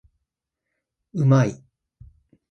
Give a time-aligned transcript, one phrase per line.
[1.13, 1.63] うまい